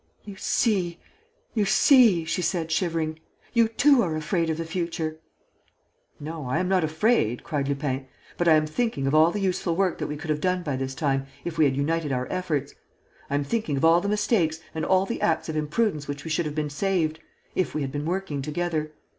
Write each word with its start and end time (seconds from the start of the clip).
"You 0.25 0.35
see, 0.35 0.97
you 1.53 1.63
see," 1.65 2.25
she 2.25 2.41
said, 2.41 2.71
shivering, 2.71 3.19
"you 3.53 3.67
too 3.67 4.01
are 4.01 4.15
afraid 4.15 4.49
of 4.49 4.57
the 4.57 4.65
future!" 4.65 5.19
"No, 6.19 6.47
I 6.49 6.57
am 6.57 6.67
not 6.67 6.83
afraid," 6.83 7.43
cried 7.43 7.67
Lupin. 7.67 8.07
"But 8.35 8.47
I 8.47 8.53
am 8.55 8.65
thinking 8.65 9.05
of 9.05 9.13
all 9.13 9.29
the 9.29 9.39
useful 9.39 9.75
work 9.75 9.99
that 9.99 10.07
we 10.07 10.17
could 10.17 10.31
have 10.31 10.41
done 10.41 10.63
by 10.63 10.75
this 10.75 10.95
time, 10.95 11.27
if 11.45 11.59
we 11.59 11.65
had 11.65 11.77
united 11.77 12.11
our 12.11 12.25
efforts. 12.31 12.73
I 13.29 13.35
am 13.35 13.43
thinking 13.43 13.77
of 13.77 13.85
all 13.85 14.01
the 14.01 14.09
mistakes 14.09 14.59
and 14.73 14.83
all 14.83 15.05
the 15.05 15.21
acts 15.21 15.49
of 15.49 15.55
imprudence 15.55 16.07
which 16.07 16.23
we 16.23 16.31
should 16.31 16.47
have 16.47 16.55
been 16.55 16.71
saved, 16.71 17.19
if 17.53 17.75
we 17.75 17.83
had 17.83 17.91
been 17.91 18.05
working 18.05 18.41
together. 18.41 18.93